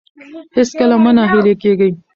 هېڅکله 0.55 0.95
مه 1.03 1.11
ناهیلي 1.17 1.53
کیږئ. 1.61 1.89